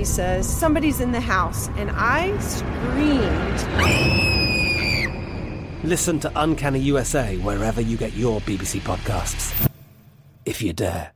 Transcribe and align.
He 0.00 0.06
says, 0.06 0.48
Somebody's 0.48 1.00
in 1.00 1.12
the 1.12 1.20
house, 1.20 1.68
and 1.76 1.90
I 1.92 2.34
screamed. 2.38 3.60
Listen 5.84 6.18
to 6.20 6.32
Uncanny 6.36 6.78
USA 6.78 7.36
wherever 7.36 7.82
you 7.82 7.98
get 7.98 8.14
your 8.14 8.40
BBC 8.40 8.80
podcasts, 8.80 9.68
if 10.46 10.62
you 10.62 10.72
dare. 10.72 11.12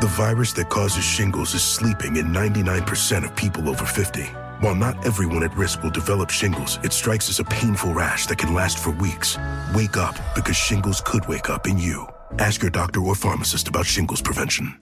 The 0.00 0.06
virus 0.06 0.54
that 0.54 0.70
causes 0.70 1.04
shingles 1.04 1.52
is 1.52 1.62
sleeping 1.62 2.16
in 2.16 2.28
99% 2.28 3.24
of 3.26 3.36
people 3.36 3.68
over 3.68 3.84
50. 3.84 4.22
While 4.62 4.74
not 4.74 5.04
everyone 5.04 5.42
at 5.42 5.54
risk 5.54 5.82
will 5.82 5.90
develop 5.90 6.30
shingles, 6.30 6.78
it 6.82 6.94
strikes 6.94 7.28
as 7.28 7.40
a 7.40 7.44
painful 7.44 7.92
rash 7.92 8.24
that 8.28 8.38
can 8.38 8.54
last 8.54 8.78
for 8.78 8.92
weeks. 8.92 9.36
Wake 9.74 9.98
up 9.98 10.16
because 10.34 10.56
shingles 10.56 11.02
could 11.02 11.28
wake 11.28 11.50
up 11.50 11.66
in 11.66 11.76
you. 11.76 12.08
Ask 12.38 12.62
your 12.62 12.70
doctor 12.70 13.00
or 13.00 13.14
pharmacist 13.14 13.68
about 13.68 13.86
shingles 13.86 14.22
prevention. 14.22 14.78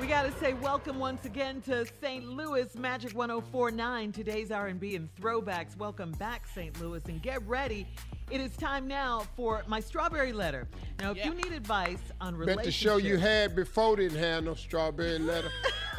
We 0.00 0.06
got 0.06 0.22
to 0.22 0.32
say 0.38 0.52
welcome 0.54 0.98
once 0.98 1.24
again 1.24 1.60
to 1.62 1.84
St. 2.00 2.24
Louis 2.24 2.72
Magic 2.76 3.12
1049. 3.16 4.12
Today's 4.12 4.50
R&B 4.52 4.94
and 4.94 5.08
throwbacks. 5.16 5.76
Welcome 5.76 6.12
back, 6.12 6.46
St. 6.54 6.78
Louis, 6.80 7.02
and 7.08 7.20
get 7.20 7.46
ready. 7.46 7.86
It 8.30 8.40
is 8.40 8.56
time 8.56 8.86
now 8.86 9.24
for 9.36 9.64
my 9.66 9.80
strawberry 9.80 10.32
letter. 10.32 10.68
Now, 11.00 11.10
if 11.12 11.16
Yeah. 11.18 11.26
you 11.28 11.34
need 11.34 11.52
advice 11.52 11.98
on 12.20 12.38
Bet 12.44 12.62
the 12.62 12.70
show 12.70 12.96
you 12.98 13.16
had 13.18 13.56
before 13.56 13.96
didn't 13.96 14.18
have 14.18 14.44
no 14.44 14.54
strawberry 14.54 15.18
letter. 15.18 15.50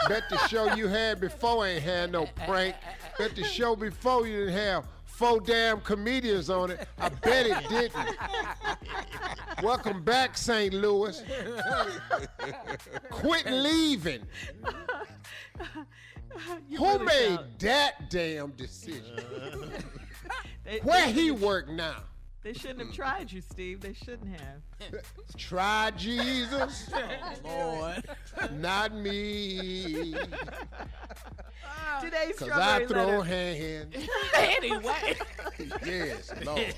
Bet 0.08 0.24
the 0.30 0.38
show 0.48 0.74
you 0.76 0.88
had 0.88 1.20
before 1.20 1.66
ain't 1.68 1.84
had 1.84 2.12
no 2.12 2.28
prank. 2.46 2.76
Bet 3.18 3.36
the 3.36 3.44
show 3.44 3.76
before 3.76 4.26
you 4.28 4.46
didn't 4.46 4.54
have 4.54 4.86
four 5.18 5.40
damn 5.40 5.82
comedians 5.82 6.48
on 6.48 6.70
it. 6.70 6.88
I 7.00 7.10
bet 7.10 7.48
it 7.48 7.70
didn't. 7.70 8.18
Welcome 9.64 10.04
back, 10.04 10.38
St. 10.38 10.72
Louis. 10.76 11.24
Quit 13.10 13.48
leaving. 13.52 14.22
Who 16.78 16.86
really 16.86 17.06
made 17.06 17.40
that 17.60 18.12
damn 18.12 18.52
decision? 18.52 19.20
Where 20.84 21.08
he 21.08 21.32
work 21.32 21.68
now? 21.68 22.04
They 22.44 22.54
shouldn't 22.54 22.80
have 22.80 22.94
tried 22.94 23.32
you, 23.32 23.42
Steve. 23.42 23.82
They 23.82 23.94
shouldn't 23.94 24.40
have. 24.40 25.02
Try 25.38 25.92
Jesus. 25.98 26.90
Lord. 27.44 28.04
Not 28.54 28.94
me. 28.94 30.16
Today's 32.02 32.38
Cause 32.38 32.50
I 32.50 32.86
strawberry 32.86 32.88
throw 32.88 33.06
letter 33.06 33.24
hands. 33.24 33.96
anyway. 34.36 35.18
Yes, 35.86 36.32
Lord. 36.46 36.76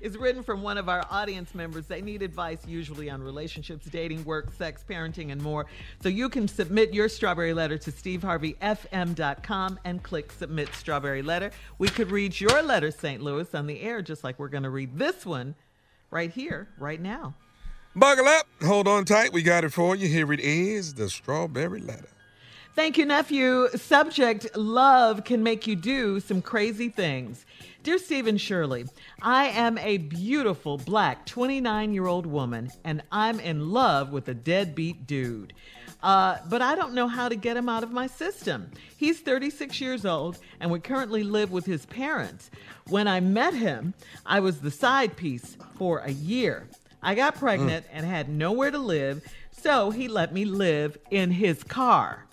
Is 0.00 0.16
written 0.16 0.42
from 0.42 0.62
one 0.62 0.78
of 0.78 0.88
our 0.88 1.04
audience 1.10 1.54
members. 1.54 1.86
They 1.86 2.02
need 2.02 2.22
advice 2.22 2.66
usually 2.66 3.10
on 3.10 3.22
relationships, 3.22 3.86
dating, 3.86 4.24
work, 4.24 4.52
sex, 4.52 4.84
parenting, 4.88 5.32
and 5.32 5.42
more. 5.42 5.66
So 6.02 6.08
you 6.08 6.28
can 6.28 6.48
submit 6.48 6.92
your 6.94 7.08
strawberry 7.08 7.54
letter 7.54 7.78
to 7.78 7.92
steveharveyfm.com 7.92 9.80
and 9.84 10.02
click 10.02 10.32
submit 10.32 10.74
strawberry 10.74 11.22
letter. 11.22 11.50
We 11.78 11.88
could 11.88 12.10
read 12.10 12.40
your 12.40 12.62
letter, 12.62 12.90
St. 12.90 13.22
Louis, 13.22 13.54
on 13.54 13.66
the 13.66 13.80
air, 13.80 14.02
just 14.02 14.24
like 14.24 14.38
we're 14.38 14.48
going 14.48 14.64
to 14.64 14.70
read 14.70 14.98
this 14.98 15.24
one 15.26 15.54
right 16.10 16.30
here, 16.30 16.68
right 16.78 17.00
now. 17.00 17.34
Buckle 17.94 18.26
up. 18.26 18.46
Hold 18.62 18.88
on 18.88 19.04
tight. 19.06 19.32
We 19.32 19.42
got 19.42 19.64
it 19.64 19.72
for 19.72 19.96
you. 19.96 20.08
Here 20.08 20.30
it 20.32 20.40
is 20.40 20.94
the 20.94 21.08
strawberry 21.08 21.80
letter. 21.80 22.08
Thank 22.76 22.98
you, 22.98 23.06
nephew. 23.06 23.68
Subject 23.74 24.54
Love 24.54 25.24
can 25.24 25.42
make 25.42 25.66
you 25.66 25.74
do 25.74 26.20
some 26.20 26.42
crazy 26.42 26.90
things. 26.90 27.46
Dear 27.82 27.96
Stephen 27.96 28.36
Shirley, 28.36 28.84
I 29.22 29.46
am 29.46 29.78
a 29.78 29.96
beautiful 29.96 30.76
black 30.76 31.24
29 31.24 31.94
year 31.94 32.06
old 32.06 32.26
woman 32.26 32.70
and 32.84 33.02
I'm 33.10 33.40
in 33.40 33.70
love 33.70 34.12
with 34.12 34.28
a 34.28 34.34
deadbeat 34.34 35.06
dude. 35.06 35.54
Uh, 36.02 36.36
but 36.50 36.60
I 36.60 36.74
don't 36.74 36.92
know 36.92 37.08
how 37.08 37.30
to 37.30 37.34
get 37.34 37.56
him 37.56 37.70
out 37.70 37.82
of 37.82 37.92
my 37.92 38.08
system. 38.08 38.70
He's 38.98 39.20
36 39.20 39.80
years 39.80 40.04
old 40.04 40.38
and 40.60 40.70
we 40.70 40.78
currently 40.78 41.22
live 41.22 41.52
with 41.52 41.64
his 41.64 41.86
parents. 41.86 42.50
When 42.88 43.08
I 43.08 43.20
met 43.20 43.54
him, 43.54 43.94
I 44.26 44.40
was 44.40 44.60
the 44.60 44.70
side 44.70 45.16
piece 45.16 45.56
for 45.78 46.00
a 46.00 46.12
year. 46.12 46.68
I 47.02 47.14
got 47.14 47.36
pregnant 47.36 47.86
and 47.90 48.04
had 48.04 48.28
nowhere 48.28 48.70
to 48.70 48.78
live, 48.78 49.26
so 49.50 49.90
he 49.90 50.08
let 50.08 50.34
me 50.34 50.44
live 50.44 50.98
in 51.10 51.30
his 51.30 51.62
car. 51.62 52.25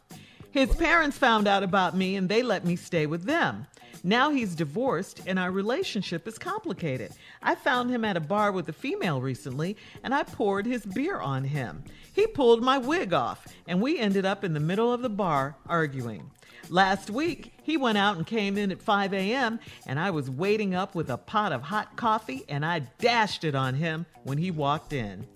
His 0.53 0.69
parents 0.75 1.17
found 1.17 1.47
out 1.47 1.63
about 1.63 1.97
me 1.97 2.15
and 2.15 2.29
they 2.29 2.44
let 2.44 2.63
me 2.63 2.75
stay 2.75 3.07
with 3.07 3.23
them. 3.23 3.65
Now 4.03 4.29
he's 4.29 4.53
divorced 4.53 5.21
and 5.25 5.39
our 5.39 5.50
relationship 5.50 6.27
is 6.27 6.38
complicated. 6.38 7.11
I 7.41 7.55
found 7.55 7.89
him 7.89 8.05
at 8.05 8.17
a 8.17 8.21
bar 8.21 8.51
with 8.51 8.69
a 8.69 8.73
female 8.73 9.19
recently 9.19 9.75
and 10.03 10.13
I 10.13 10.21
poured 10.21 10.67
his 10.67 10.85
beer 10.85 11.19
on 11.19 11.44
him. 11.44 11.83
He 12.13 12.27
pulled 12.27 12.61
my 12.61 12.77
wig 12.77 13.13
off 13.13 13.47
and 13.65 13.81
we 13.81 13.97
ended 13.97 14.25
up 14.25 14.44
in 14.44 14.53
the 14.53 14.59
middle 14.59 14.94
of 14.94 15.01
the 15.01 15.09
bar 15.09 15.55
arguing. 15.65 16.29
Last 16.69 17.09
week, 17.09 17.53
he 17.63 17.75
went 17.75 17.97
out 17.97 18.17
and 18.17 18.27
came 18.27 18.56
in 18.56 18.71
at 18.71 18.81
5 18.81 19.13
a.m., 19.13 19.59
and 19.88 19.99
I 19.99 20.11
was 20.11 20.29
waiting 20.29 20.73
up 20.73 20.95
with 20.95 21.09
a 21.09 21.17
pot 21.17 21.51
of 21.51 21.61
hot 21.61 21.97
coffee, 21.97 22.45
and 22.47 22.65
I 22.65 22.79
dashed 22.99 23.44
it 23.44 23.53
on 23.53 23.75
him 23.75 24.06
when 24.23 24.38
he 24.38 24.49
walked 24.49 24.94
in. 24.94 25.27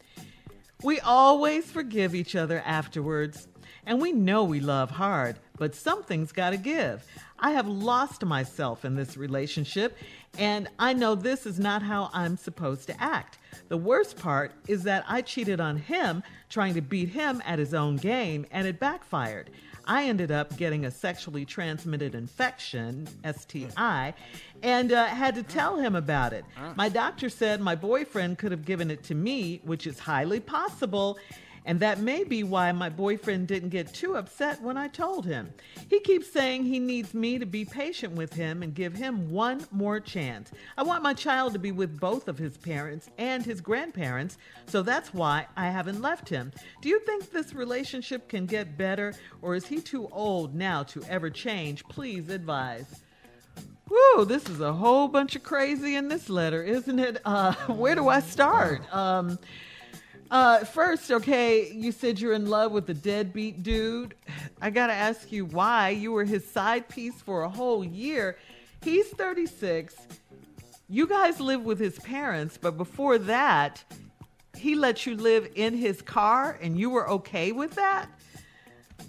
We 0.83 1.01
always 1.01 1.69
forgive 1.69 2.15
each 2.15 2.35
other 2.35 2.63
afterwards. 2.65 3.47
And 3.87 4.01
we 4.01 4.11
know 4.11 4.43
we 4.43 4.59
love 4.59 4.91
hard, 4.91 5.37
but 5.57 5.73
something's 5.73 6.33
got 6.33 6.51
to 6.51 6.57
give. 6.57 7.03
I 7.39 7.51
have 7.51 7.67
lost 7.67 8.23
myself 8.25 8.83
in 8.83 8.95
this 8.95 9.15
relationship, 9.15 9.97
and 10.37 10.67
I 10.77 10.93
know 10.93 11.15
this 11.15 11.45
is 11.45 11.57
not 11.57 11.81
how 11.81 12.09
I'm 12.13 12.35
supposed 12.35 12.87
to 12.87 13.01
act. 13.01 13.37
The 13.69 13.77
worst 13.77 14.19
part 14.19 14.51
is 14.67 14.83
that 14.83 15.05
I 15.07 15.21
cheated 15.21 15.61
on 15.61 15.77
him 15.77 16.21
trying 16.49 16.73
to 16.73 16.81
beat 16.81 17.09
him 17.09 17.41
at 17.45 17.59
his 17.59 17.73
own 17.73 17.95
game, 17.95 18.45
and 18.51 18.67
it 18.67 18.79
backfired. 18.79 19.49
I 19.85 20.03
ended 20.03 20.31
up 20.31 20.57
getting 20.57 20.83
a 20.83 20.91
sexually 20.91 21.45
transmitted 21.45 22.13
infection, 22.13 23.07
STI, 23.25 24.13
and 24.61 24.91
uh, 24.91 25.05
had 25.05 25.33
to 25.35 25.43
tell 25.43 25.77
him 25.79 25.95
about 25.95 26.33
it. 26.33 26.43
My 26.75 26.89
doctor 26.89 27.29
said 27.29 27.61
my 27.61 27.75
boyfriend 27.75 28.37
could 28.37 28.51
have 28.51 28.65
given 28.65 28.91
it 28.91 29.03
to 29.05 29.15
me, 29.15 29.61
which 29.63 29.87
is 29.87 29.97
highly 29.97 30.41
possible. 30.41 31.17
And 31.67 31.81
that 31.81 31.99
may 31.99 32.23
be 32.23 32.43
why 32.43 32.71
my 32.71 32.87
boyfriend 32.87 33.49
didn't 33.49 33.69
get 33.69 33.93
too 33.93 34.15
upset 34.15 34.61
when 34.61 34.77
I 34.77 34.87
told 34.87 35.25
him. 35.25 35.53
He 35.89 35.99
keeps 35.99 36.31
saying 36.31 36.63
he 36.63 36.79
needs 36.79 37.13
me 37.13 37.37
to 37.37 37.45
be 37.45 37.65
patient 37.65 38.13
with 38.13 38.31
him 38.31 38.63
and 38.63 38.73
give 38.73 38.93
him 38.93 39.29
one 39.29 39.67
more 39.69 39.99
chance. 39.99 40.49
I 40.77 40.83
want 40.83 41.03
my 41.03 41.13
child 41.13 41.51
to 41.53 41.59
be 41.59 41.73
with 41.73 41.99
both 41.99 42.29
of 42.29 42.37
his 42.37 42.55
parents 42.55 43.09
and 43.17 43.45
his 43.45 43.59
grandparents, 43.59 44.37
so 44.65 44.81
that's 44.81 45.13
why 45.13 45.45
I 45.57 45.67
haven't 45.67 46.01
left 46.01 46.29
him. 46.29 46.53
Do 46.81 46.87
you 46.87 47.01
think 47.01 47.31
this 47.31 47.53
relationship 47.53 48.29
can 48.29 48.45
get 48.45 48.77
better, 48.77 49.13
or 49.41 49.53
is 49.53 49.67
he 49.67 49.81
too 49.81 50.07
old 50.13 50.55
now 50.55 50.83
to 50.83 51.03
ever 51.09 51.29
change? 51.29 51.83
Please 51.89 52.29
advise. 52.29 53.01
Whoa, 53.89 54.23
this 54.23 54.47
is 54.47 54.61
a 54.61 54.71
whole 54.71 55.09
bunch 55.09 55.35
of 55.35 55.43
crazy 55.43 55.95
in 55.95 56.07
this 56.07 56.29
letter, 56.29 56.63
isn't 56.63 56.99
it? 56.99 57.21
Uh, 57.25 57.53
where 57.67 57.95
do 57.95 58.07
I 58.07 58.21
start? 58.21 58.81
Um, 58.93 59.37
uh, 60.29 60.65
first, 60.65 61.11
okay, 61.11 61.71
you 61.71 61.91
said 61.91 62.19
you're 62.19 62.33
in 62.33 62.47
love 62.47 62.71
with 62.71 62.89
a 62.89 62.93
deadbeat 62.93 63.63
dude. 63.63 64.15
I 64.61 64.69
gotta 64.69 64.93
ask 64.93 65.31
you 65.31 65.45
why. 65.45 65.89
You 65.89 66.11
were 66.11 66.25
his 66.25 66.45
side 66.45 66.89
piece 66.89 67.15
for 67.21 67.43
a 67.43 67.49
whole 67.49 67.83
year. 67.83 68.37
He's 68.81 69.07
36. 69.07 69.95
You 70.89 71.07
guys 71.07 71.39
live 71.39 71.63
with 71.63 71.79
his 71.79 71.99
parents, 71.99 72.57
but 72.57 72.77
before 72.77 73.17
that, 73.19 73.83
he 74.57 74.75
let 74.75 75.05
you 75.05 75.15
live 75.15 75.49
in 75.55 75.75
his 75.75 76.01
car 76.01 76.57
and 76.61 76.79
you 76.79 76.89
were 76.89 77.09
okay 77.09 77.51
with 77.51 77.75
that? 77.75 78.07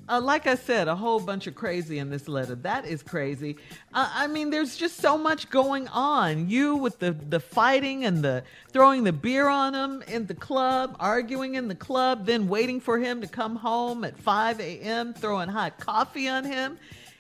Uh, 0.09 0.21
like 0.21 0.47
I 0.47 0.55
said, 0.55 0.89
a 0.89 0.97
whole 0.97 1.21
bunch 1.21 1.47
of 1.47 1.55
crazy 1.55 1.99
in 1.99 2.09
this 2.09 2.29
letter. 2.29 2.55
That 2.55 2.87
is 2.87 3.03
crazy. 3.03 3.57
Uh, 3.93 4.11
I 4.13 4.27
mean, 4.27 4.49
there's 4.49 4.75
just 4.77 4.97
so 4.97 5.19
much 5.19 5.51
going 5.51 5.87
on. 5.89 6.49
You 6.49 6.77
with 6.77 6.99
the 6.99 7.13
the 7.13 7.41
fighting 7.41 8.05
and 8.07 8.25
the 8.25 8.43
throwing 8.73 9.05
the 9.05 9.13
beer 9.13 9.49
on 9.49 9.75
him 9.75 10.03
in 10.09 10.27
the 10.27 10.35
club, 10.35 10.97
arguing 10.99 11.57
in 11.57 11.69
the 11.69 11.75
club, 11.75 12.25
then 12.25 12.49
waiting 12.49 12.81
for 12.81 12.99
him 12.99 13.21
to 13.21 13.27
come 13.27 13.57
home 13.57 14.03
at 14.05 14.19
5 14.19 14.61
a.m., 14.61 15.13
throwing 15.13 15.49
hot 15.49 15.79
coffee 15.79 16.27
on 16.29 16.45
him. 16.45 16.79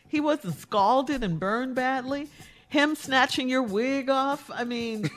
He 0.08 0.20
wasn't 0.20 0.58
scalded 0.58 1.22
and 1.22 1.38
burned 1.38 1.74
badly. 1.74 2.28
Him 2.68 2.94
snatching 2.94 3.50
your 3.50 3.62
wig 3.62 4.08
off. 4.08 4.50
I 4.50 4.64
mean, 4.64 5.10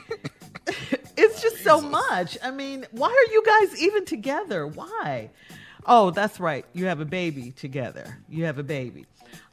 it's 1.16 1.40
just 1.40 1.64
so 1.64 1.80
much. 1.80 2.36
I 2.42 2.50
mean, 2.50 2.86
why 2.90 3.08
are 3.08 3.32
you 3.32 3.42
guys 3.44 3.82
even 3.82 4.04
together? 4.04 4.66
Why? 4.66 5.30
Oh, 5.86 6.10
that's 6.10 6.38
right. 6.38 6.64
You 6.72 6.86
have 6.86 7.00
a 7.00 7.04
baby 7.04 7.50
together. 7.52 8.18
You 8.28 8.44
have 8.44 8.58
a 8.58 8.62
baby. 8.62 9.06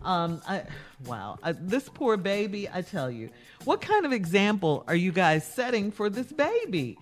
Um, 0.03 0.41
I, 0.47 0.63
wow. 1.05 1.39
I, 1.41 1.53
this 1.53 1.89
poor 1.89 2.17
baby, 2.17 2.69
I 2.71 2.81
tell 2.81 3.09
you. 3.09 3.29
What 3.63 3.81
kind 3.81 4.05
of 4.05 4.11
example 4.11 4.83
are 4.87 4.95
you 4.95 5.11
guys 5.11 5.45
setting 5.45 5.91
for 5.91 6.09
this 6.09 6.31
baby? 6.31 6.97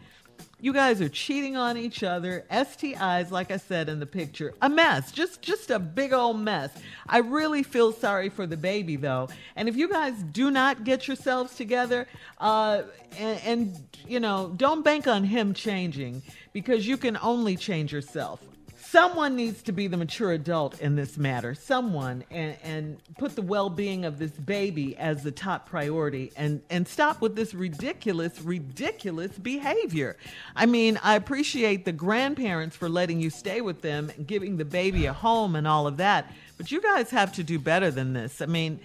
You 0.60 0.74
guys 0.74 1.02
are 1.02 1.10
cheating 1.10 1.56
on 1.56 1.78
each 1.78 2.02
other. 2.02 2.46
STIs, 2.50 3.30
like 3.30 3.52
I 3.52 3.58
said 3.58 3.90
in 3.90 4.00
the 4.00 4.08
picture, 4.08 4.54
a 4.62 4.70
mess. 4.70 5.12
Just 5.12 5.42
just 5.42 5.70
a 5.70 5.78
big 5.78 6.14
old 6.14 6.40
mess. 6.40 6.72
I 7.08 7.20
really 7.20 7.62
feel 7.62 7.92
sorry 7.92 8.30
for 8.30 8.48
the 8.48 8.58
baby 8.58 8.96
though. 8.96 9.30
And 9.56 9.70
if 9.70 9.76
you 9.76 9.88
guys 9.88 10.16
do 10.24 10.50
not 10.50 10.84
get 10.84 11.08
yourselves 11.08 11.56
together, 11.56 12.08
uh, 12.40 12.84
and, 13.20 13.40
and 13.46 13.88
you 14.08 14.20
know, 14.20 14.52
don't 14.58 14.84
bank 14.84 15.06
on 15.06 15.24
him 15.24 15.54
changing 15.54 16.24
because 16.54 16.88
you 16.88 16.98
can 16.98 17.18
only 17.22 17.56
change 17.56 17.94
yourself 17.94 18.40
someone 18.90 19.36
needs 19.36 19.62
to 19.64 19.72
be 19.72 19.88
the 19.88 19.98
mature 19.98 20.32
adult 20.32 20.80
in 20.80 20.96
this 20.96 21.18
matter. 21.18 21.54
Someone 21.54 22.24
and, 22.32 22.56
and 22.64 22.98
put 23.18 23.36
the 23.36 23.42
well-being 23.42 24.06
of 24.06 24.18
this 24.18 24.32
baby 24.32 24.96
as 24.98 25.24
the 25.24 25.32
top 25.32 25.68
priority 25.68 26.32
and 26.38 26.62
and 26.70 26.88
stop 26.88 27.20
with 27.20 27.36
this 27.36 27.54
ridiculous 27.54 28.42
ridiculous 28.42 29.32
behavior. 29.38 30.16
I 30.56 30.66
mean 30.66 31.00
i 31.04 31.16
appreciate 31.16 31.86
the 31.86 31.92
grandparents 31.92 32.76
for 32.76 32.88
letting 32.88 33.20
you 33.20 33.30
stay 33.30 33.62
with 33.62 33.82
them 33.82 34.12
and 34.16 34.26
giving 34.26 34.58
the 34.58 34.66
baby 34.66 35.06
a 35.06 35.14
home 35.14 35.56
and 35.56 35.68
all 35.68 35.88
of 35.88 35.98
that 35.98 36.34
but 36.58 36.72
you 36.72 36.82
guys 36.82 37.10
have 37.12 37.34
to 37.34 37.44
do 37.44 37.60
better 37.60 37.92
than 37.92 38.14
this. 38.14 38.42
I 38.42 38.46
mean 38.46 38.80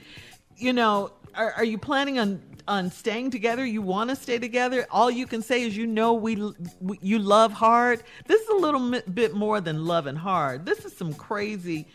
you 0.57 0.73
know 0.73 1.13
are, 1.35 1.53
are 1.53 1.65
you 1.65 1.79
planning 1.79 2.19
on 2.19 2.43
on 2.69 2.91
staying 2.91 3.31
together 3.31 3.65
you 3.65 3.83
want 3.83 4.11
to 4.11 4.17
stay 4.17 4.39
together 4.39 4.87
all 4.91 5.11
you 5.11 5.27
can 5.27 5.43
say 5.43 5.63
is 5.63 5.77
you 5.77 5.87
know 5.87 6.13
we, 6.13 6.37
we 6.81 6.99
you 7.03 7.19
love 7.19 7.53
hard. 7.53 8.03
This 8.27 8.41
is 8.41 8.49
a 8.49 8.57
little 8.57 9.01
bit 9.13 9.35
more 9.35 9.61
than 9.61 9.85
loving 9.85 10.17
hard. 10.17 10.65
This 10.65 10.85
is 10.85 10.97
some 10.97 11.15
crazy 11.15 11.87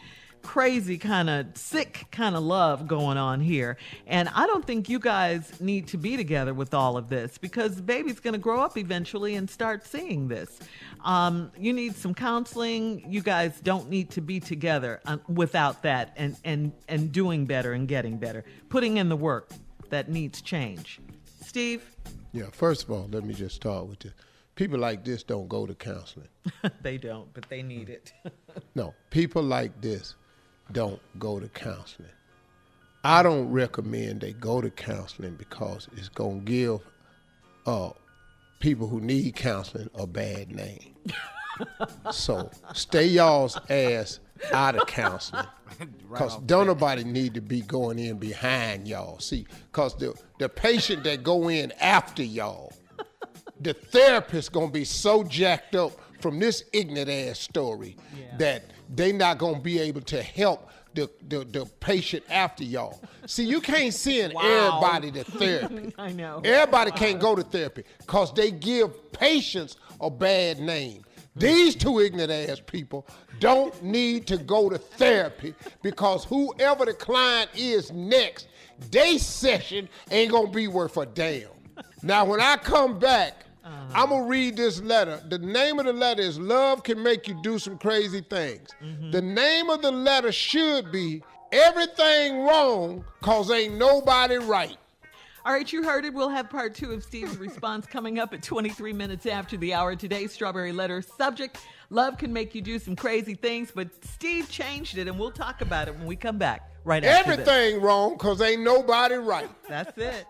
crazy 0.43 0.97
kind 0.97 1.29
of 1.29 1.45
sick 1.57 2.05
kind 2.11 2.33
of 2.35 2.41
love 2.43 2.87
going 2.87 3.17
on 3.17 3.41
here. 3.41 3.75
And 4.05 4.29
i 4.33 4.47
don't 4.47 4.65
think 4.65 4.87
you 4.87 4.97
guys 4.97 5.51
need 5.59 5.87
to 5.87 5.97
be 5.97 6.15
together 6.15 6.53
with 6.53 6.73
all 6.73 6.95
of 6.95 7.09
this 7.09 7.37
because 7.37 7.75
the 7.75 7.81
baby's 7.81 8.21
going 8.21 8.33
to 8.33 8.39
grow 8.39 8.61
up 8.61 8.77
eventually 8.77 9.35
and 9.35 9.49
start 9.49 9.85
seeing 9.85 10.29
this. 10.29 10.59
Um, 11.03 11.51
you 11.57 11.73
need 11.73 11.95
some 11.95 12.13
counseling. 12.13 13.11
You 13.11 13.21
guys 13.21 13.59
don't 13.59 13.89
need 13.89 14.11
to 14.11 14.21
be 14.21 14.39
together 14.39 15.01
um, 15.05 15.21
without 15.27 15.81
that 15.81 16.13
and 16.15 16.37
and 16.45 16.71
and 16.87 17.11
doing 17.11 17.45
better 17.45 17.73
and 17.73 17.87
getting 17.87 18.17
better 18.17 18.45
putting 18.69 18.97
in 18.97 19.09
the 19.09 19.17
work 19.17 19.51
that 19.89 20.09
needs 20.09 20.41
change. 20.41 20.99
Steve? 21.41 21.95
Yeah, 22.33 22.47
first 22.51 22.83
of 22.83 22.91
all, 22.91 23.07
let 23.11 23.23
me 23.23 23.33
just 23.33 23.55
start 23.55 23.87
with 23.87 24.05
you. 24.05 24.11
People 24.55 24.79
like 24.79 25.05
this 25.05 25.23
don't 25.23 25.47
go 25.47 25.65
to 25.65 25.75
counseling. 25.75 26.27
they 26.81 26.97
don't, 26.97 27.31
but 27.33 27.47
they 27.49 27.61
need 27.61 27.89
it. 27.89 28.13
no, 28.75 28.93
people 29.11 29.43
like 29.43 29.79
this 29.81 30.15
don't 30.71 30.99
go 31.19 31.39
to 31.39 31.47
counseling. 31.49 32.09
I 33.03 33.23
don't 33.23 33.49
recommend 33.51 34.21
they 34.21 34.33
go 34.33 34.59
to 34.59 34.69
counseling 34.69 35.35
because 35.35 35.87
it's 35.95 36.09
going 36.09 36.43
to 36.43 36.51
give 36.51 36.79
uh, 37.65 37.91
people 38.59 38.87
who 38.87 38.99
need 38.99 39.35
counseling 39.35 39.89
a 39.95 40.07
bad 40.07 40.51
name. 40.51 40.95
so 42.11 42.49
stay 42.73 43.05
y'all's 43.05 43.57
ass 43.69 44.19
out 44.51 44.75
of 44.75 44.87
counseling. 44.87 45.45
Because 46.09 46.35
right 46.37 46.47
don't 46.47 46.67
nobody 46.67 47.03
need 47.03 47.33
to 47.33 47.41
be 47.41 47.61
going 47.61 47.99
in 47.99 48.17
behind 48.17 48.87
y'all. 48.87 49.19
See, 49.19 49.45
because 49.71 49.95
the, 49.97 50.13
the 50.39 50.49
patient 50.49 51.03
that 51.03 51.23
go 51.23 51.49
in 51.49 51.71
after 51.79 52.23
y'all, 52.23 52.73
the 53.59 53.73
therapist 53.73 54.51
gonna 54.51 54.71
be 54.71 54.85
so 54.85 55.23
jacked 55.23 55.75
up 55.75 55.91
from 56.21 56.39
this 56.39 56.63
ignorant 56.73 57.09
ass 57.09 57.39
story 57.39 57.95
yeah. 58.17 58.37
that 58.37 58.63
they 58.93 59.11
not 59.11 59.37
gonna 59.37 59.59
be 59.59 59.79
able 59.79 60.01
to 60.01 60.21
help 60.21 60.69
the, 60.93 61.09
the, 61.27 61.45
the 61.45 61.65
patient 61.79 62.23
after 62.29 62.63
y'all. 62.63 62.99
See, 63.27 63.43
you 63.43 63.61
can't 63.61 63.93
send 63.93 64.33
wow. 64.33 64.41
everybody 64.43 65.11
to 65.11 65.23
therapy. 65.37 65.93
I 65.97 66.11
know. 66.11 66.41
Everybody 66.43 66.91
can't 66.91 67.19
go 67.19 67.35
to 67.35 67.43
therapy 67.43 67.83
because 67.99 68.33
they 68.33 68.51
give 68.51 69.11
patients 69.11 69.77
a 70.01 70.09
bad 70.09 70.59
name. 70.59 71.03
These 71.37 71.75
two 71.75 71.99
ignorant 71.99 72.31
ass 72.31 72.61
people 72.65 73.05
don't 73.39 73.81
need 73.83 74.27
to 74.27 74.37
go 74.37 74.69
to 74.69 74.77
therapy 74.77 75.53
because 75.81 76.23
whoever 76.23 76.85
the 76.85 76.93
client 76.93 77.49
is 77.55 77.91
next, 77.91 78.47
day 78.89 79.17
session 79.17 79.87
ain't 80.11 80.31
gonna 80.31 80.49
be 80.49 80.67
worth 80.67 80.97
a 80.97 81.05
damn. 81.05 81.49
Now, 82.01 82.25
when 82.25 82.41
I 82.41 82.57
come 82.57 82.99
back, 82.99 83.45
uh-huh. 83.63 83.85
I'm 83.93 84.09
gonna 84.09 84.25
read 84.25 84.55
this 84.55 84.81
letter. 84.81 85.21
The 85.27 85.39
name 85.39 85.77
of 85.79 85.85
the 85.85 85.93
letter 85.93 86.21
is 86.21 86.39
Love 86.39 86.83
Can 86.83 87.03
Make 87.03 87.27
You 87.27 87.39
Do 87.43 87.59
Some 87.59 87.77
Crazy 87.77 88.21
Things. 88.21 88.69
Mm-hmm. 88.81 89.11
The 89.11 89.21
name 89.21 89.69
of 89.69 89.81
the 89.81 89.91
letter 89.91 90.31
should 90.31 90.91
be 90.91 91.21
Everything 91.51 92.43
Wrong, 92.43 93.03
Cause 93.21 93.51
Ain't 93.51 93.75
Nobody 93.77 94.37
Right. 94.37 94.77
All 95.47 95.53
right, 95.53 95.71
you 95.71 95.81
heard 95.81 96.03
it. 96.03 96.13
We'll 96.13 96.27
have 96.27 96.49
part 96.49 96.75
two 96.75 96.91
of 96.91 97.01
Steve's 97.01 97.37
response 97.37 97.85
coming 97.85 98.19
up 98.19 98.33
at 98.33 98.43
23 98.43 98.91
minutes 98.91 99.25
after 99.25 99.55
the 99.55 99.73
hour. 99.73 99.95
Today's 99.95 100.33
Strawberry 100.33 100.73
Letter 100.73 101.01
subject 101.01 101.59
Love 101.89 102.17
can 102.17 102.33
make 102.33 102.53
you 102.53 102.61
do 102.61 102.77
some 102.77 102.97
crazy 102.97 103.33
things, 103.33 103.71
but 103.73 103.87
Steve 104.03 104.49
changed 104.49 104.97
it, 104.97 105.07
and 105.07 105.17
we'll 105.17 105.31
talk 105.31 105.61
about 105.61 105.87
it 105.87 105.95
when 105.95 106.05
we 106.05 106.17
come 106.17 106.37
back 106.37 106.69
right 106.83 107.01
after 107.01 107.31
Everything 107.31 107.75
this. 107.75 107.81
wrong 107.81 108.15
because 108.17 108.41
ain't 108.41 108.61
nobody 108.61 109.15
right. 109.15 109.49
That's 109.69 109.97
it. 109.97 110.25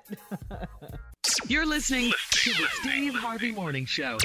You're 1.47 1.65
listening 1.65 2.12
to 2.33 2.51
the 2.51 2.67
Steve 2.74 3.15
Harvey 3.15 3.51
Morning 3.51 3.88
Show. 3.88 4.19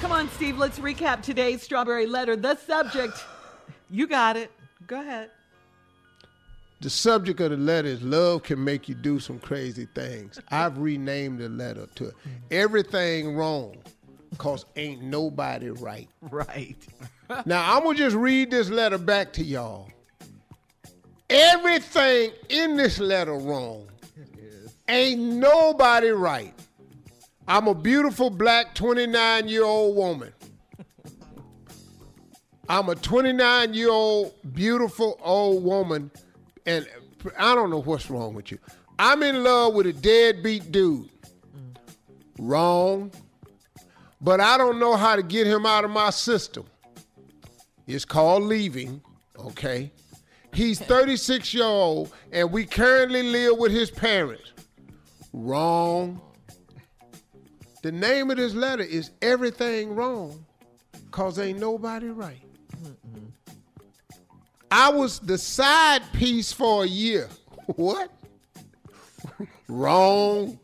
Come 0.00 0.12
on, 0.12 0.30
Steve, 0.30 0.56
let's 0.56 0.78
recap 0.78 1.20
today's 1.20 1.62
Strawberry 1.62 2.06
Letter. 2.06 2.36
The 2.36 2.56
subject, 2.56 3.22
you 3.90 4.06
got 4.06 4.38
it. 4.38 4.50
Go 4.86 4.98
ahead. 4.98 5.28
The 6.82 6.90
subject 6.90 7.40
of 7.40 7.52
the 7.52 7.56
letter 7.56 7.88
is 7.88 8.02
love 8.02 8.42
can 8.42 8.62
make 8.62 8.88
you 8.88 8.94
do 8.94 9.18
some 9.18 9.38
crazy 9.38 9.88
things. 9.94 10.38
I've 10.50 10.76
renamed 10.78 11.38
the 11.38 11.48
letter 11.48 11.86
to 11.94 12.04
mm-hmm. 12.04 12.30
everything 12.50 13.34
wrong 13.34 13.76
Cause 14.38 14.64
ain't 14.76 15.02
nobody 15.02 15.70
right. 15.70 16.08
Right. 16.20 16.76
Now 17.46 17.74
I'm 17.74 17.82
gonna 17.82 17.96
just 17.96 18.14
read 18.14 18.50
this 18.50 18.68
letter 18.68 18.98
back 18.98 19.32
to 19.34 19.42
y'all. 19.42 19.88
Everything 21.30 22.32
in 22.50 22.76
this 22.76 22.98
letter 22.98 23.32
wrong. 23.32 23.88
Ain't 24.86 25.18
nobody 25.18 26.08
right. 26.08 26.52
I'm 27.48 27.68
a 27.68 27.74
beautiful 27.74 28.28
black 28.28 28.74
29 28.74 29.48
year 29.48 29.64
old 29.64 29.96
woman. 29.96 30.30
I'm 32.68 32.90
a 32.90 32.96
29 32.96 33.72
year 33.72 33.90
old 33.90 34.34
beautiful 34.52 35.18
old 35.22 35.64
woman, 35.64 36.10
and 36.66 36.86
I 37.38 37.54
don't 37.54 37.70
know 37.70 37.80
what's 37.82 38.10
wrong 38.10 38.34
with 38.34 38.50
you. 38.50 38.58
I'm 38.98 39.22
in 39.22 39.42
love 39.42 39.74
with 39.74 39.86
a 39.86 39.92
deadbeat 39.92 40.70
dude. 40.72 41.08
Wrong. 42.38 43.10
But 44.20 44.40
I 44.40 44.56
don't 44.56 44.78
know 44.78 44.96
how 44.96 45.16
to 45.16 45.22
get 45.22 45.46
him 45.46 45.66
out 45.66 45.84
of 45.84 45.90
my 45.90 46.10
system. 46.10 46.64
It's 47.86 48.04
called 48.04 48.44
leaving, 48.44 49.02
okay? 49.38 49.90
He's 50.54 50.78
36 50.80 51.52
year 51.52 51.64
old, 51.64 52.12
and 52.30 52.52
we 52.52 52.64
currently 52.64 53.22
live 53.22 53.58
with 53.58 53.72
his 53.72 53.90
parents. 53.90 54.52
Wrong. 55.32 56.20
The 57.82 57.90
name 57.90 58.30
of 58.30 58.36
this 58.36 58.54
letter 58.54 58.84
is 58.84 59.10
Everything 59.20 59.96
Wrong, 59.96 60.44
cause 61.10 61.40
ain't 61.40 61.58
nobody 61.58 62.06
right. 62.10 62.40
I 64.72 64.88
was 64.90 65.18
the 65.20 65.36
side 65.38 66.02
piece 66.14 66.52
for 66.52 66.84
a 66.84 66.86
year. 66.86 67.28
What? 67.76 68.10
wrong. 69.68 70.58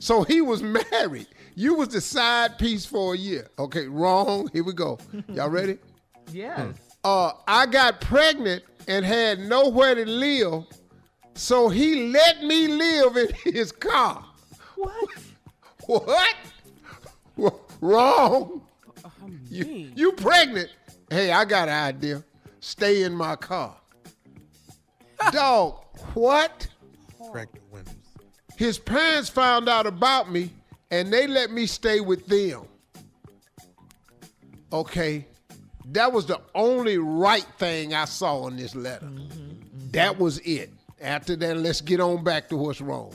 So 0.00 0.24
he 0.24 0.40
was 0.40 0.62
married. 0.62 1.28
You 1.54 1.74
was 1.74 1.88
the 1.88 2.00
side 2.00 2.58
piece 2.58 2.84
for 2.84 3.14
a 3.14 3.16
year. 3.16 3.48
Okay, 3.58 3.86
wrong. 3.86 4.50
Here 4.52 4.64
we 4.64 4.72
go. 4.72 4.98
Y'all 5.28 5.48
ready? 5.50 5.78
Yes. 6.32 6.76
uh, 7.04 7.32
I 7.46 7.66
got 7.66 8.00
pregnant 8.00 8.62
and 8.88 9.04
had 9.04 9.40
nowhere 9.40 9.94
to 9.94 10.06
live, 10.06 10.64
so 11.34 11.68
he 11.68 12.08
let 12.10 12.42
me 12.42 12.68
live 12.68 13.16
in 13.16 13.28
his 13.52 13.70
car. 13.70 14.24
What? 14.76 15.08
What? 15.86 16.34
Wrong. 17.80 18.62
You, 19.50 19.90
you 19.94 20.12
pregnant? 20.12 20.70
Hey, 21.10 21.32
I 21.32 21.44
got 21.44 21.68
an 21.68 21.74
idea. 21.94 22.24
Stay 22.62 23.02
in 23.02 23.12
my 23.12 23.34
car. 23.34 23.74
Dog, 25.32 25.84
what? 26.14 26.68
Crack 27.32 27.52
the 27.52 27.60
windows. 27.72 27.94
His 28.56 28.78
parents 28.78 29.28
found 29.28 29.68
out 29.68 29.84
about 29.84 30.30
me 30.30 30.50
and 30.92 31.12
they 31.12 31.26
let 31.26 31.50
me 31.50 31.66
stay 31.66 31.98
with 31.98 32.24
them. 32.28 32.62
Okay. 34.72 35.26
That 35.86 36.12
was 36.12 36.26
the 36.26 36.40
only 36.54 36.98
right 36.98 37.46
thing 37.58 37.94
I 37.94 38.04
saw 38.04 38.46
in 38.46 38.56
this 38.56 38.76
letter. 38.76 39.06
Mm-hmm, 39.06 39.22
mm-hmm. 39.22 39.90
That 39.90 40.18
was 40.20 40.38
it. 40.38 40.70
After 41.00 41.34
that, 41.34 41.56
let's 41.56 41.80
get 41.80 41.98
on 41.98 42.22
back 42.22 42.48
to 42.50 42.56
what's 42.56 42.80
wrong. 42.80 43.12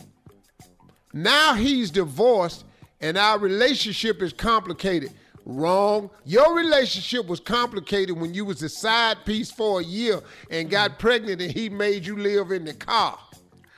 Now 1.13 1.53
he's 1.53 1.89
divorced 1.89 2.65
and 2.99 3.17
our 3.17 3.39
relationship 3.39 4.21
is 4.21 4.33
complicated. 4.33 5.13
Wrong. 5.49 6.09
Your 6.25 6.53
relationship 6.53 7.25
was 7.27 7.39
complicated 7.39 8.17
when 8.17 8.33
you 8.33 8.43
was 8.43 8.61
a 8.63 8.67
side 8.69 9.23
piece 9.25 9.49
for 9.49 9.79
a 9.79 9.83
year 9.83 10.19
and 10.51 10.67
mm. 10.67 10.71
got 10.71 10.99
pregnant 10.99 11.41
and 11.41 11.49
he 11.49 11.69
made 11.69 12.05
you 12.05 12.17
live 12.17 12.51
in 12.51 12.65
the 12.65 12.73
car. 12.73 13.17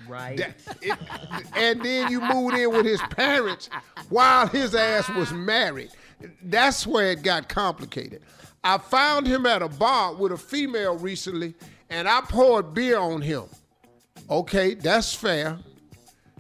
Right. 0.08 0.38
That- 0.38 0.56
it- 0.82 0.98
and 1.56 1.80
then 1.84 2.12
you 2.12 2.22
moved 2.22 2.58
in 2.58 2.72
with 2.72 2.88
his 2.88 3.02
parents 3.12 3.70
while 4.10 4.48
his 4.48 4.74
ass 4.74 5.08
was 5.10 5.32
married. 5.32 5.92
That's 6.42 6.88
where 6.88 7.12
it 7.12 7.22
got 7.22 7.48
complicated. 7.50 8.24
I 8.64 8.80
found 8.80 9.28
him 9.28 9.46
at 9.46 9.62
a 9.62 9.70
bar 9.70 10.16
with 10.16 10.32
a 10.32 10.38
female 10.38 10.98
recently, 10.98 11.54
and 11.92 12.10
I 12.10 12.22
poured 12.22 12.74
beer 12.74 12.98
on 12.98 13.22
him. 13.22 13.44
Okay, 14.28 14.74
that's 14.74 15.14
fair. 15.14 15.60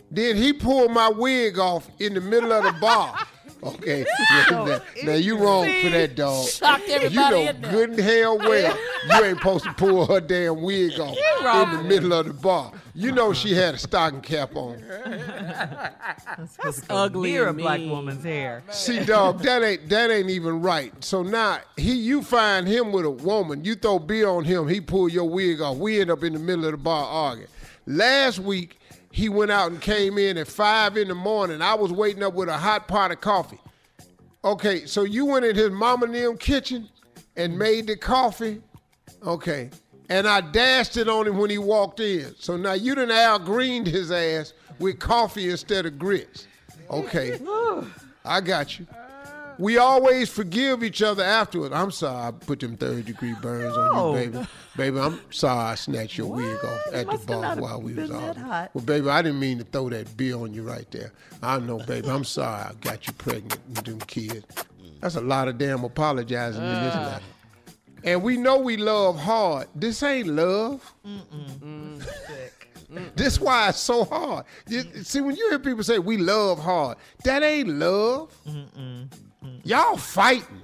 Then 0.09 0.38
he 0.38 0.53
pulled 0.53 0.91
my 0.91 1.07
wig 1.07 1.59
off 1.59 1.88
in 2.00 2.15
the 2.15 2.21
middle 2.21 2.51
of 2.51 2.63
the 2.63 2.74
bar. 2.81 3.15
Okay, 3.63 4.06
now, 4.51 4.80
now 5.04 5.13
you 5.13 5.38
wrong 5.38 5.66
for 5.82 5.89
that, 5.89 6.16
dog. 6.16 6.48
Shocked 6.48 6.88
You 6.88 7.10
know 7.10 7.36
in 7.42 7.62
there. 7.62 7.72
good 7.72 7.89
and 7.89 8.00
hell 8.00 8.38
well 8.38 8.78
you 9.06 9.25
ain't 9.25 9.38
supposed 9.38 9.66
to 9.66 9.74
pull 9.74 10.06
her 10.06 10.22
damn 10.22 10.62
wig 10.62 10.98
off 10.98 11.18
in 11.18 11.78
the 11.78 11.84
middle 11.84 12.13
of 12.13 12.28
the 12.28 12.34
bar. 12.34 12.72
You 12.96 13.12
know 13.12 13.34
she 13.34 13.54
had 13.54 13.75
a 13.75 13.78
stocking 13.78 14.22
cap 14.22 14.56
on. 14.56 14.82
That's 16.63 16.82
ugly 16.89 17.32
Near 17.32 17.48
a 17.48 17.50
and 17.50 17.58
black 17.58 17.82
woman's 17.82 18.24
hair. 18.24 18.63
See, 18.72 19.04
dog, 19.04 19.42
that 19.44 19.62
ain't 19.62 19.89
that 19.89 20.10
ain't 20.10 20.30
even 20.30 20.62
right. 20.62 20.94
So 21.04 21.22
now 21.22 21.60
he, 21.75 21.94
you 21.96 22.22
find 22.22 22.68
him 22.68 22.92
with 22.94 23.06
a 23.06 23.10
woman, 23.12 23.66
you 23.66 23.75
throw 23.75 24.00
beer 24.00 24.30
on 24.30 24.46
him, 24.46 24.68
he 24.70 24.80
pull 24.80 25.10
your 25.10 25.30
wig 25.30 25.60
off. 25.62 25.78
We 25.78 26.00
end 26.00 26.12
up 26.12 26.24
in 26.24 26.32
the 26.34 26.39
middle 26.39 26.66
of 26.66 26.72
the 26.72 26.78
bar 26.78 27.06
arguing. 27.06 27.50
Last 27.86 28.39
week 28.39 28.78
he 29.20 29.28
went 29.28 29.52
out 29.52 29.70
and 29.70 29.82
came 29.82 30.18
in 30.18 30.38
at 30.38 30.48
five 30.48 30.96
in 30.96 31.10
the 31.10 31.16
morning. 31.16 31.62
I 31.62 31.74
was 31.74 31.92
waiting 31.92 32.24
up 32.24 32.34
with 32.34 32.48
a 32.48 32.58
hot 32.58 32.88
pot 32.88 33.12
of 33.12 33.20
coffee. 33.20 33.60
Okay, 34.46 34.86
so 34.86 35.04
you 35.04 35.26
went 35.26 35.44
in 35.44 35.58
his 35.58 35.72
mama 35.72 36.06
and 36.06 36.16
them 36.16 36.38
kitchen 36.38 36.88
and 37.36 37.60
made 37.60 37.88
the 37.88 37.98
coffee. 37.98 38.62
Okay. 39.26 39.72
And 40.08 40.26
I 40.26 40.40
dashed 40.40 40.96
it 40.96 41.10
on 41.10 41.28
him 41.28 41.38
when 41.38 41.50
he 41.50 41.58
walked 41.58 42.00
in. 42.00 42.34
So 42.40 42.56
now 42.56 42.74
you 42.74 42.96
done 42.96 43.12
Al 43.12 43.40
Greened 43.40 43.88
his 43.88 44.10
ass 44.10 44.54
with 44.80 45.00
coffee 45.00 45.50
instead 45.50 45.86
of 45.86 46.00
grits. 46.00 46.48
Okay. 46.90 47.38
I 48.24 48.40
got 48.40 48.80
you. 48.80 48.88
We 49.60 49.78
always 49.78 50.30
forgive 50.30 50.84
each 50.84 51.01
other 51.01 51.22
afterward. 51.24 51.74
I'm 51.74 51.92
sorry 51.92 52.28
I 52.28 52.32
put 52.32 52.62
them 52.62 52.78
third 52.78 53.06
degree 53.06 53.34
burns 53.42 53.75
No. 53.75 53.82
on 53.82 54.18
you, 54.22 54.30
baby. 54.32 54.48
Baby, 54.78 55.00
I'm 55.00 55.20
sorry 55.32 55.72
I 55.72 55.75
snatched 55.75 56.18
your 56.18 56.28
wig 56.28 56.63
off 56.63 56.94
at 56.94 57.10
the 57.12 57.18
bar 57.28 57.58
while 57.58 57.82
we 57.82 57.94
was 57.94 58.10
arguing. 58.10 58.48
Well, 58.74 58.84
baby, 58.86 59.10
I 59.10 59.22
didn't 59.22 59.39
mean 59.42 59.58
to 59.58 59.66
throw 59.66 59.89
that 59.89 60.16
beer 60.16 60.38
on 60.38 60.54
you 60.54 60.63
right 60.63 60.89
there. 60.92 61.12
I 61.44 61.60
know, 61.60 61.80
baby. 61.80 62.08
I'm 62.10 62.24
sorry 62.24 62.62
I 62.70 62.72
got 62.80 63.06
you 63.06 63.13
pregnant 63.13 63.60
with 63.68 63.84
them 63.84 64.00
kids. 64.00 64.46
That's 65.01 65.16
a 65.16 65.22
lot 65.22 65.50
of 65.50 65.58
damn 65.58 65.84
apologizing 65.84 66.63
in 66.63 66.70
this 66.84 66.96
letter. 66.96 67.24
And 68.06 68.24
we 68.24 68.38
know 68.38 68.58
we 68.60 68.78
love 68.78 69.20
hard. 69.20 69.68
This 69.75 70.01
ain't 70.04 70.28
love. 70.30 70.94
This 73.16 73.39
why 73.39 73.70
it's 73.70 73.78
so 73.80 74.04
hard. 74.04 74.46
You- 74.68 75.04
see, 75.04 75.22
when 75.22 75.36
you 75.36 75.48
hear 75.51 75.60
people 75.60 75.84
say 75.84 76.00
we 76.00 76.18
love 76.18 76.58
hard, 76.58 76.98
that 77.24 77.44
ain't 77.44 77.70
love. 77.70 78.34
Y'all 79.63 79.98
fighting. 79.98 80.62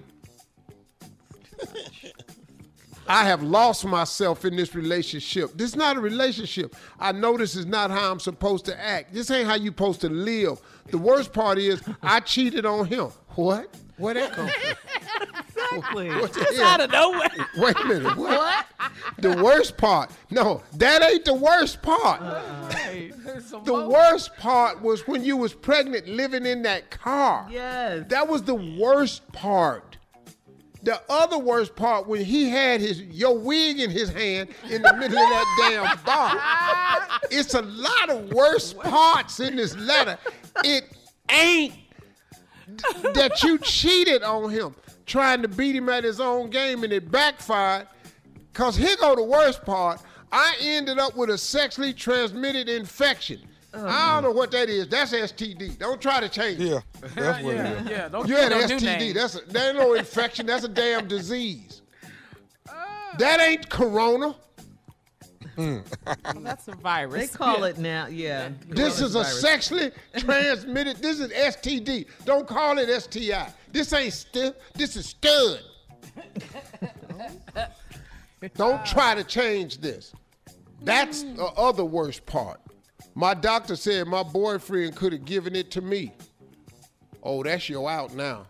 I 3.07 3.23
have 3.25 3.43
lost 3.43 3.85
myself 3.85 4.45
in 4.45 4.55
this 4.55 4.73
relationship. 4.73 5.51
This 5.55 5.69
is 5.71 5.75
not 5.75 5.95
a 5.95 5.99
relationship. 5.99 6.75
I 6.99 7.11
know 7.11 7.37
this 7.37 7.55
is 7.55 7.67
not 7.67 7.91
how 7.91 8.11
I'm 8.11 8.19
supposed 8.19 8.65
to 8.65 8.79
act. 8.81 9.13
This 9.13 9.29
ain't 9.29 9.47
how 9.47 9.53
you 9.55 9.67
supposed 9.67 10.01
to 10.01 10.09
live. 10.09 10.59
The 10.89 10.97
worst 10.97 11.31
part 11.31 11.59
is 11.59 11.83
I 12.01 12.19
cheated 12.21 12.65
on 12.65 12.85
him. 12.87 13.09
What? 13.35 13.75
Where 13.97 14.15
that 14.15 14.31
come 14.33 14.47
from? 14.47 14.75
Exactly. 15.77 16.09
What 16.09 16.33
the 16.33 16.41
It's 16.41 16.57
hell? 16.57 16.65
out 16.67 16.81
of 16.81 16.91
nowhere. 16.91 17.29
Wait 17.57 17.79
a 17.79 17.85
minute. 17.85 18.17
What? 18.17 18.65
The 19.19 19.41
worst 19.43 19.77
part. 19.77 20.09
No, 20.31 20.63
that 20.73 21.03
ain't 21.03 21.25
the 21.25 21.33
worst 21.35 21.81
part. 21.81 22.21
Uh-uh. 22.21 22.64
The 23.63 23.87
worst 23.87 24.35
part 24.37 24.81
was 24.81 25.07
when 25.07 25.23
you 25.23 25.37
was 25.37 25.53
pregnant 25.53 26.07
living 26.07 26.45
in 26.45 26.61
that 26.63 26.91
car. 26.91 27.47
Yes. 27.49 28.05
That 28.09 28.27
was 28.27 28.43
the 28.43 28.55
worst 28.55 29.29
part. 29.31 29.97
The 30.83 31.01
other 31.09 31.39
worst 31.39 31.75
part 31.75 32.07
when 32.07 32.23
he 32.23 32.47
had 32.47 32.79
his 32.79 33.01
your 33.01 33.35
wig 33.37 33.79
in 33.79 33.89
his 33.89 34.09
hand 34.09 34.49
in 34.69 34.83
the 34.83 34.93
middle 34.93 35.17
of 35.17 35.29
that 35.29 35.69
damn 35.69 36.05
bar. 36.05 36.39
It's 37.31 37.55
a 37.55 37.61
lot 37.63 38.09
of 38.11 38.31
worst 38.31 38.77
parts 38.77 39.39
in 39.39 39.55
this 39.55 39.75
letter. 39.77 40.17
It 40.63 40.83
ain't 41.31 41.73
that 43.13 43.41
you 43.43 43.57
cheated 43.57 44.21
on 44.21 44.51
him, 44.51 44.75
trying 45.07 45.41
to 45.41 45.47
beat 45.47 45.75
him 45.75 45.89
at 45.89 46.03
his 46.03 46.19
own 46.19 46.51
game, 46.51 46.83
and 46.83 46.93
it 46.93 47.09
backfired. 47.11 47.87
Cause 48.53 48.75
here 48.75 48.95
go 48.97 49.15
the 49.15 49.23
worst 49.23 49.65
part. 49.65 50.01
I 50.37 50.55
ended 50.59 50.99
up 50.99 51.15
with 51.15 51.29
a 51.29 51.37
sexually 51.37 51.93
transmitted 51.93 52.67
infection. 52.67 53.39
Oh. 53.73 53.87
I 53.87 54.15
don't 54.15 54.23
know 54.23 54.37
what 54.37 54.51
that 54.51 54.67
is. 54.69 54.87
That's 54.89 55.13
STD. 55.13 55.77
Don't 55.79 56.01
try 56.01 56.19
to 56.19 56.27
change 56.27 56.59
it. 56.59 56.67
Yeah, 56.67 56.79
that's 57.15 57.41
what 57.43 57.53
it 57.53 57.57
Yeah, 57.57 57.81
is. 57.81 57.89
yeah. 57.89 58.07
Don't 58.09 58.27
You 58.27 58.35
had 58.35 58.49
don't 58.49 58.67
do 58.67 58.75
STD. 58.77 58.83
names. 58.99 59.13
That's 59.13 59.35
a, 59.35 59.41
that 59.51 59.67
ain't 59.69 59.77
no 59.77 59.93
infection. 59.93 60.45
That's 60.45 60.65
a 60.65 60.67
damn 60.69 61.07
disease. 61.15 61.81
Oh. 62.69 62.73
That 63.17 63.39
ain't 63.39 63.69
corona. 63.69 64.35
Hmm. 65.55 65.77
That's 66.43 66.67
a 66.67 66.73
virus. 66.75 67.31
They 67.31 67.37
call 67.37 67.63
it 67.63 67.77
now, 67.77 68.07
yeah. 68.07 68.49
This 68.67 68.99
is 68.99 69.15
a 69.15 69.19
coronavirus. 69.19 69.25
sexually 69.39 69.91
transmitted. 70.17 70.97
This 70.97 71.21
is 71.21 71.31
STD. 71.31 72.07
Don't 72.25 72.45
call 72.45 72.77
it 72.77 72.89
STI. 73.01 73.53
This 73.71 73.93
ain't 73.93 74.11
still. 74.13 74.53
This 74.73 74.97
is 74.97 75.05
stud. 75.07 75.61
Don't 78.55 78.85
try 78.85 79.15
to 79.15 79.23
change 79.23 79.77
this. 79.79 80.13
That's 80.85 81.23
the 81.23 81.45
other 81.57 81.83
worst 81.83 82.25
part. 82.25 82.61
My 83.15 83.33
doctor 83.33 83.75
said 83.75 84.07
my 84.07 84.23
boyfriend 84.23 84.95
could 84.95 85.13
have 85.13 85.25
given 85.25 85.55
it 85.55 85.71
to 85.71 85.81
me. 85.81 86.13
Oh, 87.23 87.43
that's 87.43 87.67
your 87.69 87.89
out 87.89 88.13
now. 88.13 88.45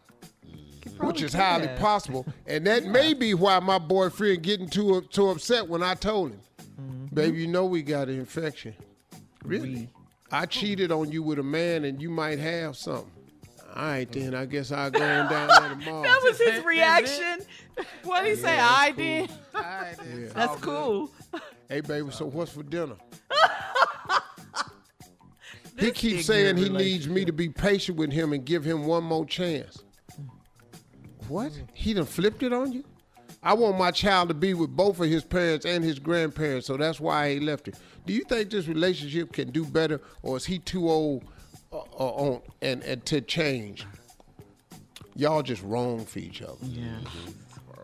which 0.99 1.21
is 1.21 1.33
highly 1.33 1.67
possible. 1.79 2.25
And 2.45 2.65
that 2.67 2.85
may 2.85 3.13
be 3.13 3.33
why 3.33 3.59
my 3.59 3.77
boyfriend 3.79 4.43
getting 4.43 4.69
too 4.69 5.01
too 5.11 5.29
upset 5.29 5.67
when 5.67 5.81
I 5.83 5.93
told 5.95 6.31
him, 6.31 6.39
Mm-hmm. 6.81 7.15
"Baby, 7.15 7.39
you 7.41 7.47
know 7.47 7.65
we 7.65 7.81
got 7.81 8.09
an 8.09 8.19
infection." 8.19 8.75
Really? 9.45 9.87
I 10.29 10.45
cheated 10.45 10.91
on 10.91 11.09
you 11.09 11.23
with 11.23 11.39
a 11.39 11.43
man, 11.43 11.85
and 11.85 12.01
you 12.01 12.09
might 12.09 12.37
have 12.39 12.75
something. 12.75 13.09
All 13.75 13.81
right, 13.83 14.11
then 14.11 14.35
I 14.35 14.45
guess 14.45 14.71
I'll 14.73 14.91
go 14.91 15.01
on 15.01 15.29
down 15.29 15.47
there 15.47 15.69
tomorrow. 15.69 16.03
That 16.09 16.19
was 16.23 16.37
his 16.39 16.65
reaction. 16.65 17.39
What 18.03 18.23
did 18.23 18.35
he 18.37 18.41
say? 18.43 18.55
Yeah, 18.55 18.67
I 18.69 18.91
that's 18.91 19.97
did. 20.03 20.21
Yeah. 20.21 20.27
That's 20.33 20.61
cool. 20.61 21.11
Hey, 21.69 21.81
baby, 21.81 22.11
so 22.11 22.27
what's 22.27 22.51
for 22.51 22.61
dinner? 22.61 22.93
he 25.79 25.89
keeps 25.91 26.27
saying 26.27 26.57
he 26.57 26.69
needs 26.69 27.07
me 27.09 27.25
to 27.25 27.33
be 27.33 27.49
patient 27.49 27.97
with 27.97 28.11
him 28.11 28.33
and 28.33 28.45
give 28.45 28.63
him 28.63 28.85
one 28.85 29.03
more 29.03 29.25
chance. 29.25 29.83
What? 31.27 31.51
He 31.73 31.93
done 31.95 32.05
flipped 32.05 32.43
it 32.43 32.53
on 32.53 32.71
you? 32.71 32.83
I 33.41 33.53
want 33.53 33.77
my 33.77 33.91
child 33.91 34.29
to 34.29 34.35
be 34.35 34.53
with 34.53 34.69
both 34.75 34.99
of 34.99 35.07
his 35.07 35.23
parents 35.23 35.65
and 35.65 35.83
his 35.83 35.99
grandparents, 35.99 36.67
so 36.67 36.77
that's 36.77 36.99
why 36.99 37.33
he 37.33 37.39
left 37.39 37.67
it. 37.67 37.75
Do 38.05 38.13
you 38.13 38.23
think 38.23 38.49
this 38.51 38.67
relationship 38.67 39.33
can 39.33 39.51
do 39.51 39.65
better, 39.65 39.99
or 40.23 40.37
is 40.37 40.45
he 40.45 40.59
too 40.59 40.89
old 40.89 41.25
uh, 41.73 41.77
uh, 41.77 41.79
on 41.97 42.41
and, 42.61 42.83
and 42.83 43.03
to 43.07 43.21
change? 43.21 43.85
Y'all 45.15 45.41
just 45.41 45.63
wrong 45.63 46.05
for 46.05 46.19
each 46.19 46.41
other. 46.41 46.57
Yeah. 46.63 46.97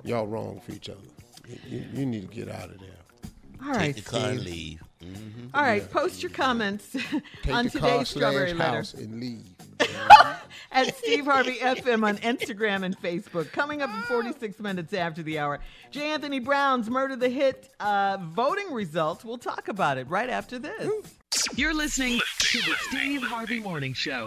Y'all 0.04 0.28
wrong 0.28 0.62
for 0.64 0.72
each 0.72 0.90
other. 0.90 1.00
You, 1.48 1.58
you- 1.68 1.86
you 1.94 2.06
need 2.06 2.30
to 2.30 2.36
get 2.36 2.50
out 2.50 2.70
of 2.70 2.80
there. 2.80 2.90
All 3.64 3.70
right, 3.72 3.96
Take 3.96 4.04
the 4.06 4.10
car 4.12 4.30
and 4.30 4.40
Steve. 4.42 4.54
leave. 4.54 4.84
Mhm. 5.04 5.50
All 5.54 5.62
right, 5.64 5.90
post 5.92 6.22
your 6.24 6.32
comments 6.32 6.88
Take 7.44 7.54
on 7.54 7.66
the 7.68 7.80
car 7.80 7.90
today's 7.90 8.10
Strawberry 8.10 8.50
slash 8.52 8.60
Letter 8.60 8.78
house 8.78 8.94
and 8.94 9.20
leave. 9.20 9.46
at 10.72 10.96
Steve 10.98 11.26
Harvey 11.26 11.56
FM 11.56 12.06
on 12.06 12.18
Instagram 12.18 12.84
and 12.84 12.96
Facebook. 13.02 13.52
Coming 13.52 13.82
up 13.82 13.90
in 13.90 14.02
46 14.04 14.60
minutes 14.60 14.94
after 14.94 15.24
the 15.24 15.40
hour, 15.40 15.60
J. 15.90 16.12
Anthony 16.12 16.40
Brown's 16.40 16.90
Murder 16.90 17.16
the 17.16 17.30
Hit 17.30 17.70
uh, 17.80 18.18
voting 18.22 18.72
results. 18.72 19.26
We'll 19.26 19.40
talk 19.40 19.68
about 19.70 19.98
it 19.98 20.08
right 20.08 20.30
after 20.30 20.60
this. 20.60 20.90
You're 21.56 21.74
listening 21.74 22.20
to 22.40 22.58
the 22.60 22.76
Steve 22.90 23.24
Harvey 23.24 23.60
Morning 23.60 23.94
Show. 23.94 24.26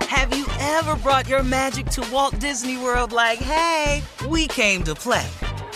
Have 0.00 0.36
you 0.36 0.44
ever 0.60 0.96
brought 0.96 1.28
your 1.28 1.42
magic 1.42 1.86
to 1.86 2.06
Walt 2.12 2.38
Disney 2.38 2.76
World 2.76 3.12
like, 3.12 3.38
hey, 3.38 4.02
we 4.28 4.46
came 4.48 4.82
to 4.84 4.94
play? 4.94 5.26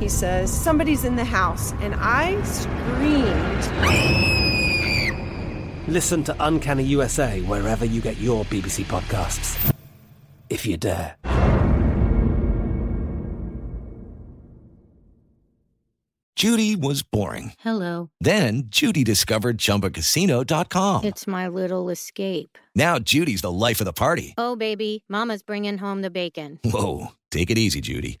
He 0.00 0.08
says, 0.08 0.52
Somebody's 0.52 1.04
in 1.04 1.16
the 1.16 1.24
house. 1.24 1.72
And 1.80 1.94
I 1.96 2.40
screamed. 2.42 3.64
Listen 5.88 6.22
to 6.24 6.36
Uncanny 6.40 6.84
USA 6.84 7.40
wherever 7.42 7.84
you 7.84 8.00
get 8.00 8.18
your 8.18 8.44
BBC 8.44 8.84
podcasts, 8.84 9.72
if 10.50 10.66
you 10.66 10.76
dare. 10.76 11.16
Judy 16.36 16.76
was 16.76 17.02
boring. 17.02 17.54
Hello. 17.58 18.10
Then 18.20 18.64
Judy 18.68 19.02
discovered 19.02 19.58
ChumbaCasino.com. 19.58 21.04
It's 21.04 21.26
my 21.26 21.48
little 21.48 21.90
escape. 21.90 22.56
Now 22.76 23.00
Judy's 23.00 23.40
the 23.40 23.50
life 23.50 23.80
of 23.80 23.86
the 23.86 23.92
party. 23.92 24.34
Oh, 24.38 24.54
baby, 24.54 25.02
Mama's 25.08 25.42
bringing 25.42 25.78
home 25.78 26.02
the 26.02 26.10
bacon. 26.10 26.60
Whoa, 26.64 27.08
take 27.32 27.50
it 27.50 27.58
easy, 27.58 27.80
Judy. 27.80 28.20